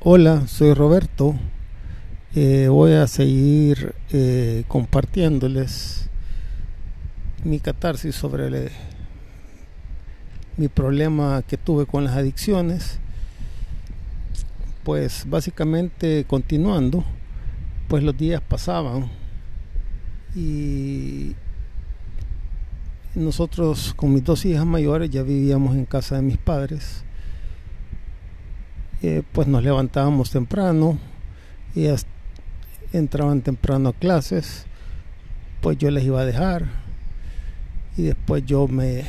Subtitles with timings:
[0.00, 1.34] Hola, soy Roberto.
[2.34, 6.08] Eh, voy a seguir eh, compartiéndoles
[7.44, 8.70] mi catarsis sobre le-
[10.56, 12.98] mi problema que tuve con las adicciones.
[14.84, 17.04] Pues básicamente continuando,
[17.88, 19.10] pues los días pasaban
[20.34, 21.34] y
[23.14, 27.04] nosotros con mis dos hijas mayores ya vivíamos en casa de mis padres.
[29.00, 30.98] Eh, pues nos levantábamos temprano,
[31.76, 32.06] ellas
[32.92, 34.66] entraban temprano a clases,
[35.60, 36.66] pues yo les iba a dejar
[37.96, 39.04] y después yo me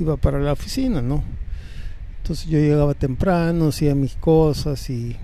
[0.00, 1.22] iba para la oficina, ¿no?
[2.18, 5.16] Entonces yo llegaba temprano, hacía mis cosas y,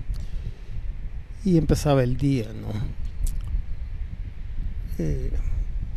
[1.43, 2.69] y empezaba el día, ¿no?
[4.99, 5.31] Eh,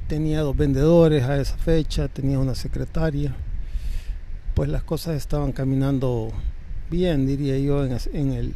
[0.08, 3.34] tenía dos vendedores a esa fecha, tenía una secretaria,
[4.55, 6.33] pues las cosas estaban caminando
[6.90, 8.54] bien, diría yo, en, el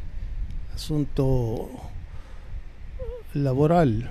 [0.74, 1.70] asunto
[3.32, 4.10] laboral.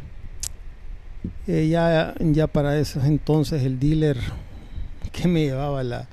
[1.48, 4.18] Eh, ya, ya para esos entonces el dealer
[5.12, 6.08] que me llevaba la,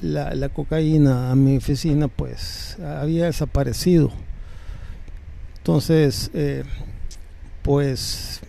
[0.00, 4.12] la, la cocaína a mi oficina, pues había desaparecido.
[5.58, 6.64] Entonces, eh,
[7.62, 8.40] pues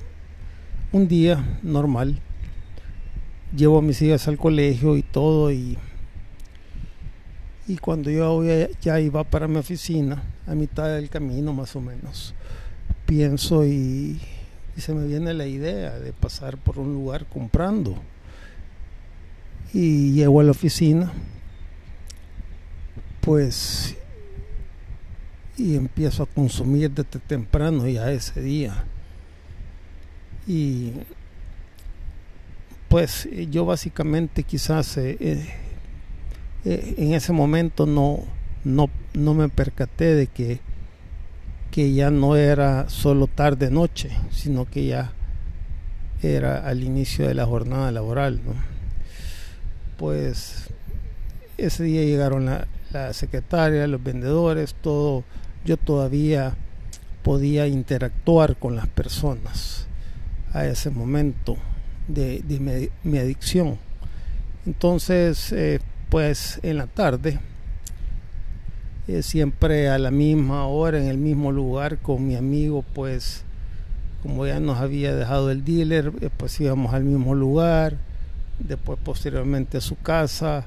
[0.91, 2.19] un día normal,
[3.55, 5.77] llevo a mis hijas al colegio y todo y
[7.69, 8.43] y cuando yo
[8.81, 12.33] ya iba para mi oficina, a mitad del camino más o menos,
[13.05, 14.19] pienso y,
[14.75, 17.95] se me viene la idea de pasar por un lugar comprando.
[19.71, 21.11] Y llego a la oficina,
[23.21, 23.95] pues,
[25.55, 28.83] y empiezo a consumir desde temprano ya ese día.
[30.47, 30.93] Y
[32.87, 35.68] pues yo básicamente quizás eh, eh,
[36.65, 38.19] eh, en ese momento no,
[38.63, 40.59] no, no me percaté de que,
[41.71, 45.13] que ya no era solo tarde noche, sino que ya
[46.21, 48.42] era al inicio de la jornada laboral.
[49.97, 50.70] Pues
[51.58, 55.23] ese día llegaron la, la secretaria, los vendedores, todo.
[55.65, 56.55] Yo todavía
[57.23, 59.87] podía interactuar con las personas
[60.53, 61.58] a ese momento
[62.08, 63.77] de, de mi, mi adicción.
[64.65, 67.39] Entonces, eh, pues en la tarde,
[69.08, 73.43] eh, siempre a la misma hora, en el mismo lugar, con mi amigo, pues
[74.21, 77.97] como ya nos había dejado el dealer, eh, pues íbamos al mismo lugar,
[78.59, 80.65] después posteriormente a su casa.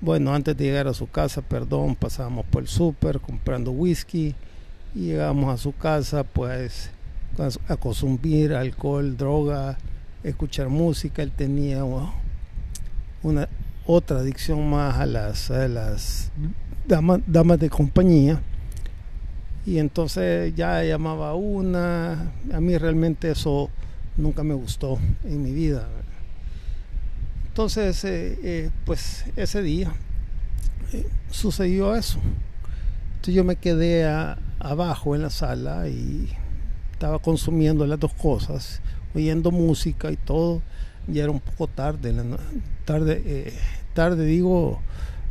[0.00, 4.34] Bueno, antes de llegar a su casa, perdón, pasábamos por el súper comprando whisky
[4.94, 6.90] y llegamos a su casa, pues
[7.68, 9.78] a consumir alcohol, droga,
[10.22, 11.22] escuchar música.
[11.22, 11.84] Él tenía
[13.22, 13.48] una
[13.86, 16.30] otra adicción más a las, a las
[16.86, 18.40] damas, damas de compañía.
[19.64, 22.32] Y entonces ya llamaba a una.
[22.52, 23.70] A mí realmente eso
[24.16, 25.88] nunca me gustó en mi vida.
[27.48, 29.92] Entonces, eh, eh, pues ese día
[30.92, 32.18] eh, sucedió eso.
[33.10, 34.04] Entonces yo me quedé
[34.58, 36.28] abajo en la sala y
[36.92, 38.80] estaba consumiendo las dos cosas,
[39.14, 40.62] oyendo música y todo.
[41.08, 42.24] Ya era un poco tarde, la
[42.84, 43.52] tarde, eh,
[43.94, 44.80] tarde digo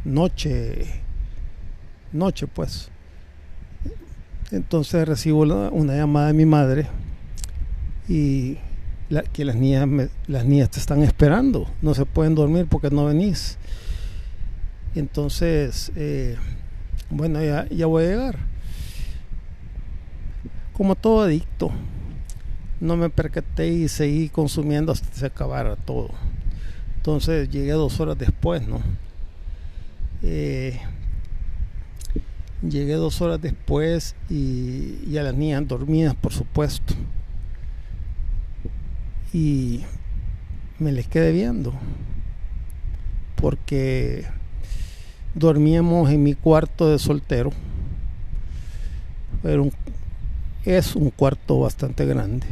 [0.04, 0.86] noche,
[2.12, 2.90] noche pues.
[4.52, 6.88] Entonces recibo una llamada de mi madre
[8.10, 8.58] y
[9.34, 13.06] que las niñas, me- las niñas te están esperando, no se pueden dormir porque no
[13.06, 13.58] venís.
[14.96, 16.36] Entonces, eh,
[17.10, 18.38] bueno, ya, ya voy a llegar.
[20.74, 21.72] Como todo adicto,
[22.82, 26.10] no me percaté y seguí consumiendo hasta que se acabara todo.
[26.98, 28.82] Entonces llegué dos horas después, ¿no?
[30.24, 30.80] Eh,
[32.68, 36.96] llegué dos horas después y, y a las niñas dormidas, por supuesto.
[39.32, 39.82] Y
[40.80, 41.74] me les quedé viendo.
[43.36, 44.26] Porque
[45.36, 47.52] dormíamos en mi cuarto de soltero.
[49.44, 49.72] Era un,
[50.66, 52.48] es un cuarto bastante grande.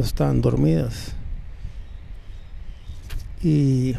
[0.00, 1.14] Estaban dormidas.
[3.42, 3.94] Y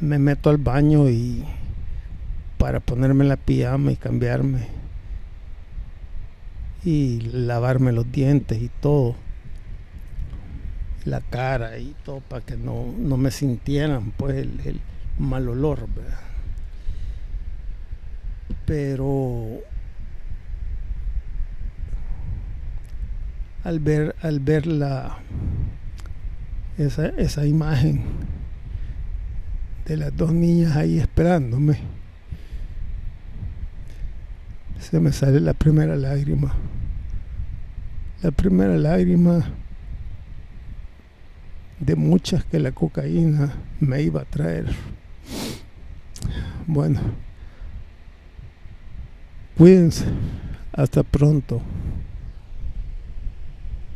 [0.00, 1.44] me meto al baño y
[2.58, 4.68] para ponerme la pijama y cambiarme
[6.84, 9.16] y lavarme los dientes y todo
[11.04, 14.80] la cara y todo para que no, no me sintieran pues el,
[15.18, 15.86] mal olor
[18.66, 19.60] pero
[23.64, 25.18] al ver al ver la
[26.78, 28.02] esa, esa imagen
[29.86, 31.78] de las dos niñas ahí esperándome
[34.84, 36.52] se me sale la primera lágrima.
[38.22, 39.42] La primera lágrima
[41.80, 44.66] de muchas que la cocaína me iba a traer.
[46.66, 47.00] Bueno,
[49.56, 50.04] cuídense.
[50.72, 51.62] Hasta pronto.